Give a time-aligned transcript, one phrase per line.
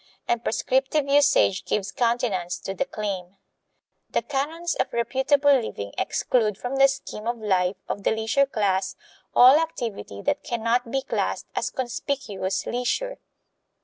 [0.27, 3.37] And prescriptive usage gives countenance to the claim.
[4.09, 8.95] The canons of reputable living exclude from the scheme of life of the leisure class
[9.35, 13.19] all activity that can not be classed as conspicuous leisure.